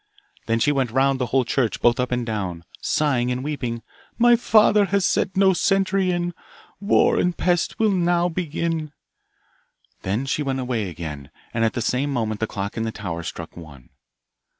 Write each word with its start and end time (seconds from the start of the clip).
Then 0.47 0.57
she 0.59 0.71
went 0.71 0.89
round 0.89 1.19
the 1.19 1.27
whole 1.27 1.45
church, 1.45 1.79
both 1.79 1.99
up 1.99 2.11
and 2.11 2.25
down, 2.25 2.63
sighing 2.81 3.31
and 3.31 3.43
weeping, 3.43 3.83
My 4.17 4.35
father 4.35 4.85
has 4.85 5.05
set 5.05 5.37
no 5.37 5.53
sentry 5.53 6.09
in, 6.09 6.33
War 6.79 7.19
and 7.19 7.37
Pest 7.37 7.77
will 7.77 7.91
now 7.91 8.27
begin. 8.27 8.93
Then 10.01 10.25
she 10.25 10.41
went 10.41 10.59
away 10.59 10.89
again, 10.89 11.29
and 11.53 11.63
at 11.63 11.73
the 11.73 11.83
same 11.83 12.11
moment 12.11 12.39
the 12.39 12.47
clock 12.47 12.77
in 12.77 12.81
the 12.83 12.91
tower 12.91 13.21
struck 13.21 13.55
one. 13.55 13.89